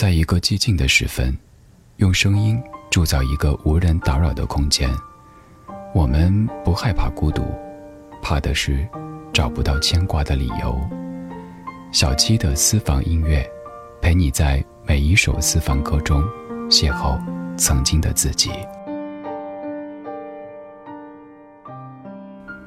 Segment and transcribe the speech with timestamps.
[0.00, 1.36] 在一个寂静的时分，
[1.98, 2.58] 用声音
[2.90, 4.88] 铸造一个无人打扰的空间。
[5.94, 7.42] 我们不害怕孤独，
[8.22, 8.88] 怕的是
[9.30, 10.80] 找不到牵挂的理由。
[11.92, 13.46] 小七的私房音乐，
[14.00, 16.22] 陪你在每一首私房歌中
[16.70, 17.20] 邂逅
[17.58, 18.48] 曾经的自己。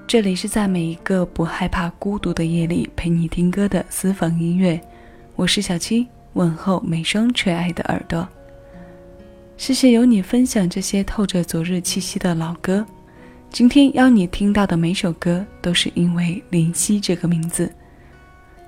[0.05, 4.79] 这里是，在每一个不害怕孤独的夜里，陪你听歌的私房音乐。
[5.35, 6.07] 我是小七。
[6.33, 8.27] 问候每双垂爱的耳朵。
[9.57, 12.85] 谢谢有你分享这些透着昨日气息的老歌。
[13.49, 17.71] 今天邀你听到的每首歌，都是因为林夕这个名字。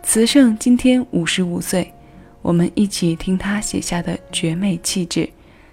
[0.04, 1.92] 词圣今天五十五岁，
[2.44, 5.28] 我们一起听他写下的绝美气质。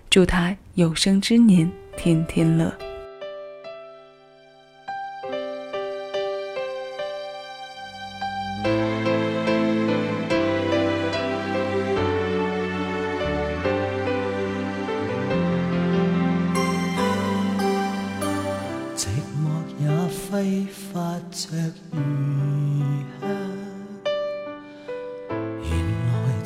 [0.08, 2.72] 祝他有生之年天天乐。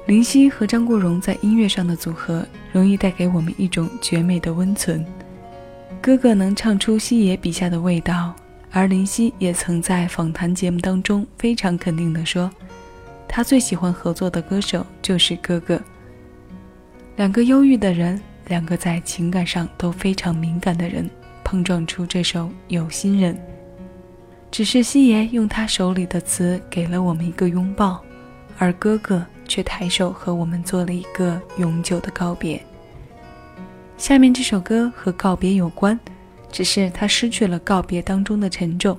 [0.06, 5.04] 林夕和张国荣在音乐上的组合，容易带给我们一种绝美的温存。
[6.00, 8.34] 哥哥能唱出西野笔下的味道，
[8.72, 12.50] 而林夕也曾在访谈节目当中非常肯定的说，
[13.28, 15.78] 他最喜欢合作的歌手就是哥哥。
[17.16, 21.08] 两个忧郁的人，两个在情感上都非常敏感的人，
[21.44, 23.34] 碰撞出这首《有心人》。
[24.50, 28.02] 只是西爷用他手里的词给了我们一个拥抱，
[28.58, 32.60] 而哥哥却抬手和我们做了一个永久的告别。
[33.96, 35.98] 下面这首歌和告别有关，
[36.50, 38.96] 只是他失去了告别当中的沉重，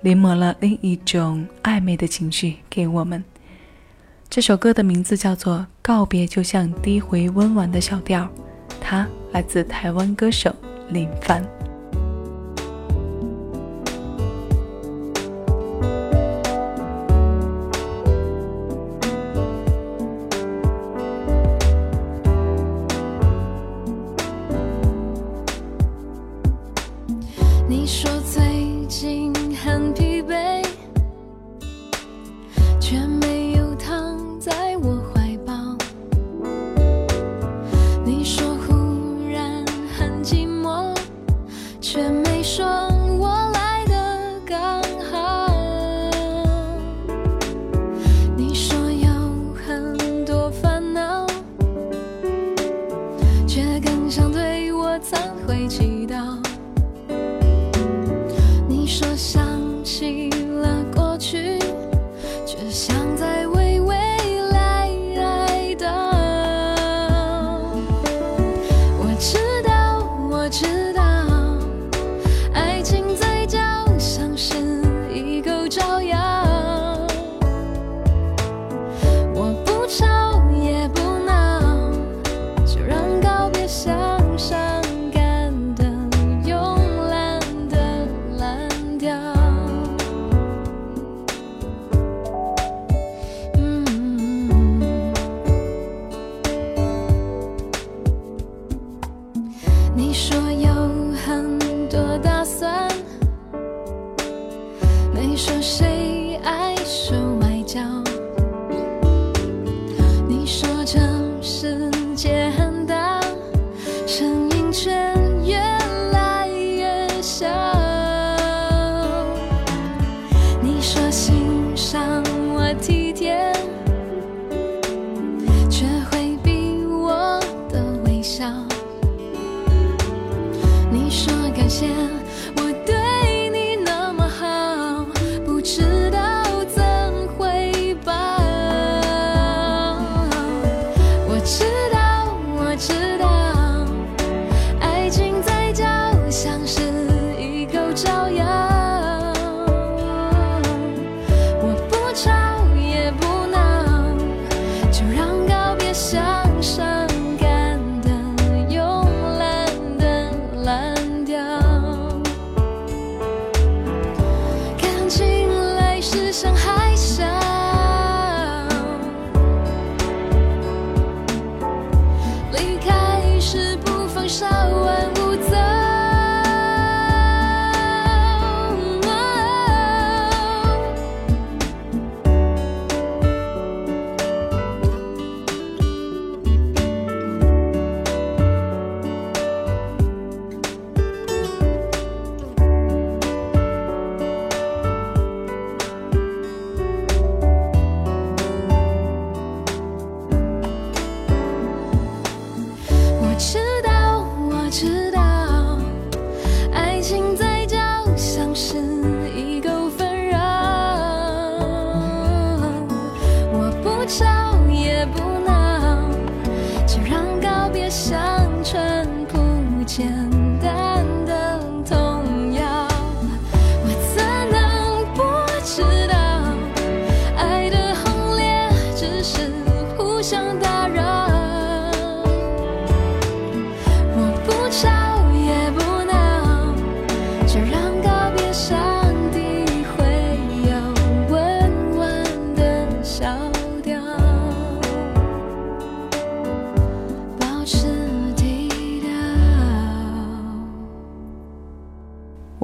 [0.00, 3.22] 临摹了另一种暧昧的情绪给我们。
[4.30, 8.28] 这首歌的名字叫做《告别》，就像低回温婉的小调，
[8.80, 10.54] 它来自台湾歌手
[10.90, 11.42] 林凡。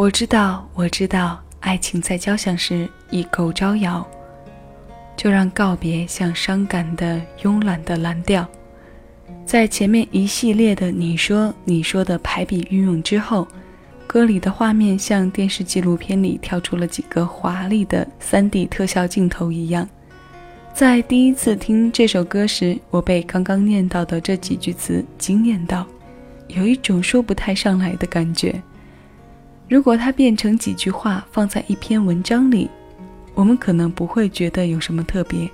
[0.05, 4.07] 我知道，我知道，爱情在交响时已够招摇，
[5.17, 8.47] 就让告别像伤感的、慵懒的蓝调。
[9.47, 13.49] 在前面一系列的“你说，你说”的排比运用之后，
[14.07, 19.89] 歌里的画面像电视纪录片里跳出了几个华丽的 3D 特效镜头一样。
[20.75, 25.87] 在第一次听这首歌时，我被刚刚念到的这几句词惊艳到，
[26.49, 28.55] 有一种说不太上来的感觉。
[29.69, 32.69] 如果它变成几句话放在一篇文章里，
[33.35, 35.49] 我们可能不会觉得有什么特别。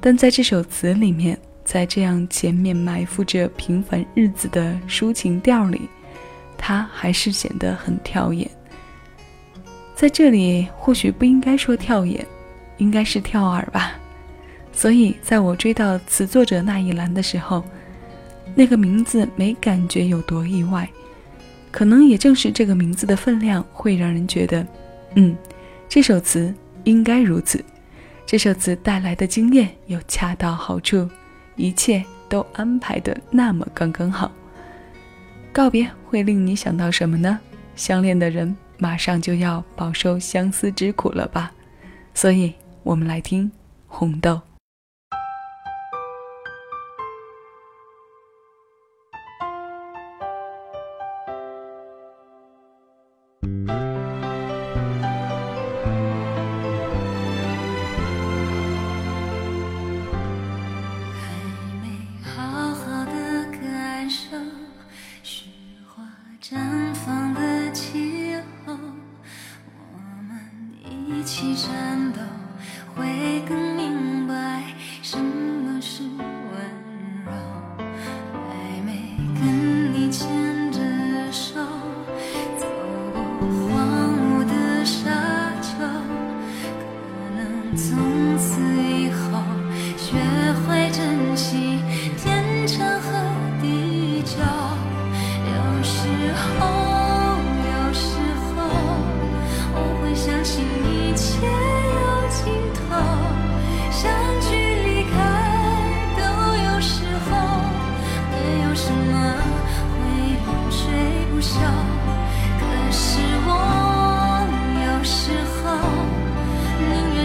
[0.00, 5.82] 但在这首词里面，在这样前面埋伏着平凡日子的抒情调里，
[6.56, 8.48] 它还是显得很跳眼。
[9.94, 12.26] 在这里或许不应该说跳眼，
[12.78, 13.92] 应该是跳耳吧。
[14.72, 17.62] 所以在我追到词作者那一栏的时候，
[18.54, 20.88] 那个名字没感觉有多意外。
[21.76, 24.66] 可能也正是这个名字的分量，会让人觉得，
[25.14, 25.36] 嗯，
[25.90, 26.52] 这首词
[26.84, 27.62] 应该如此。
[28.24, 31.06] 这首词带来的惊艳又恰到好处，
[31.54, 34.32] 一切都安排的那么刚刚好。
[35.52, 37.38] 告别会令你想到什么呢？
[37.74, 41.52] 相恋的人马上就要饱受相思之苦了吧？
[42.14, 42.54] 所以，
[42.84, 43.44] 我们来听
[43.86, 44.32] 《红豆》。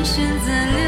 [0.03, 0.80] 选择了。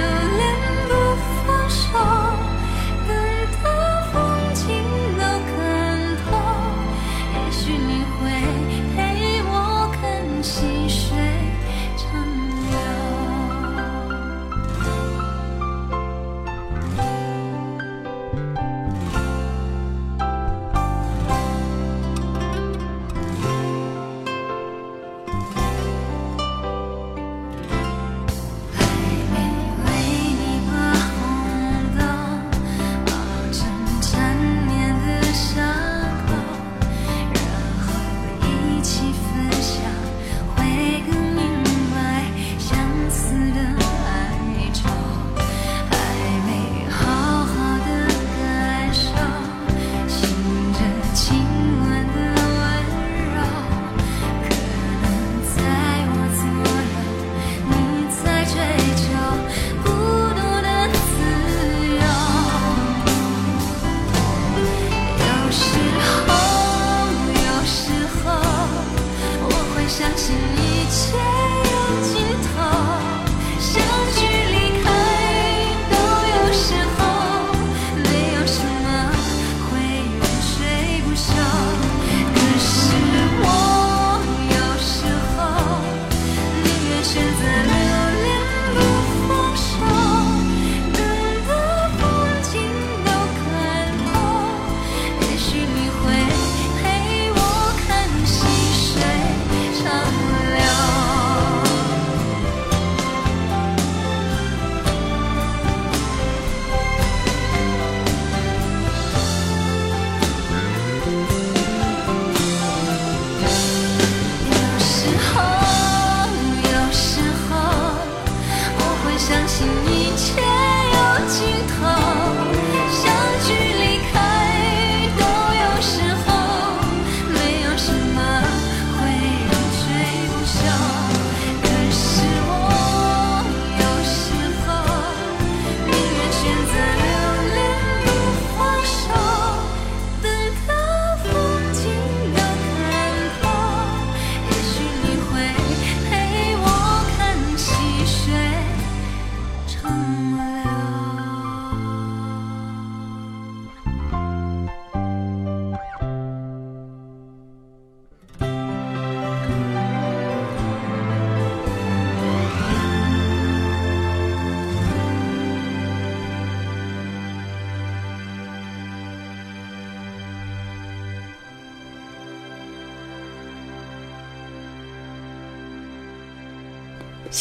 [119.26, 120.53] 相信一切。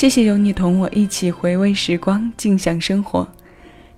[0.02, 3.24] 谢谢有你同我一起回味时光，静享生活。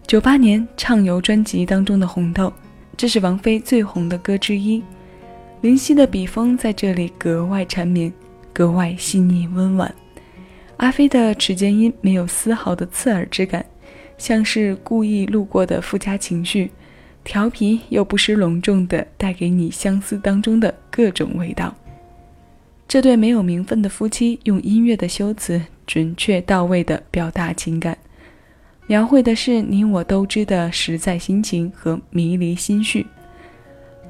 [0.07, 2.49] 九八年《畅游》专辑当中的《红豆》，
[2.95, 4.83] 这是王菲最红的歌之一。
[5.63, 8.13] 林夕的笔锋在这里格外缠绵，
[8.53, 9.95] 格外细腻温婉。
[10.77, 13.65] 阿飞的齿间音没有丝毫的刺耳之感，
[14.19, 16.71] 像是故意路过的附加情绪，
[17.25, 21.75] 调皮又不失隆重的带给你相思当中的各种味道。
[22.95, 27.99] 这对没有名分的夫妻用音乐的修辞，准确到位地表达情感，
[28.87, 33.05] 描绘的是你我都知的实在心情和迷离心绪。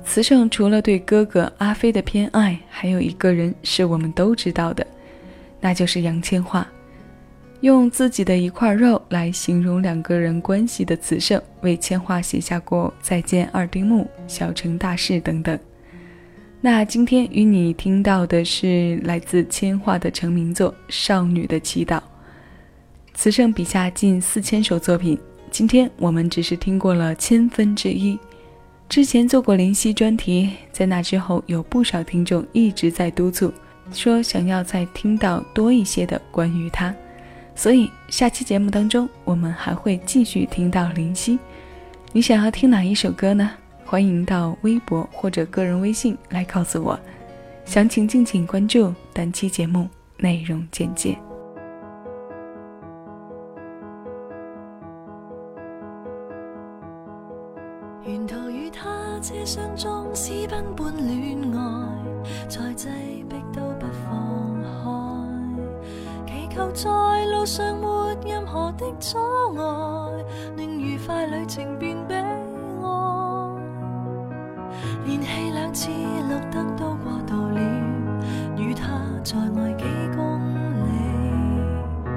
[0.04, 4.86] 词圣除了对哥哥阿飞的偏爱，还有一个人是我们都知道的，
[5.62, 6.62] 那就是杨千嬅。
[7.62, 15.58] 用自己的一块肉来形容两个人关系的词圣，为千嬅写下过《再见二丁目》《小城大事》等等。
[16.66, 21.96] 那今天与你听到的是来自千画的成名作《少女的祈祷》，
[23.12, 25.18] 词圣笔下近四千首作品，
[25.50, 28.18] 今天我们只是听过了千分之一。
[28.88, 33.52] 之前做过林夕专题，在那之后有不少听众一直在督促，
[33.92, 36.94] 说想要再听到多一些的关于他，
[37.54, 41.38] 所以下期节目当中我们还会继续听到林夕。
[42.10, 43.50] 你想要听哪一首歌呢？
[43.86, 46.98] 欢迎到微博或者个人微信来告诉我
[47.66, 51.10] 详情敬请关注本期节目内容简介
[58.06, 62.88] 沿途与他车厢中私奔般恋爱再挤
[63.28, 64.54] 逼都不放
[66.26, 66.90] 开祈求在
[67.26, 69.18] 路上没任何的阻
[69.58, 70.24] 碍
[70.56, 72.24] 令愉快旅程变悲
[75.74, 77.60] 只落得都过度了，
[78.56, 78.92] 與他
[79.24, 79.84] 再愛幾
[80.16, 80.38] 公
[80.84, 82.12] 里。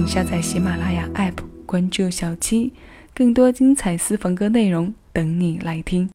[0.08, 2.74] 下载喜马拉雅 app 关注小七
[3.14, 6.08] 更多精彩私房歌内容等你来听。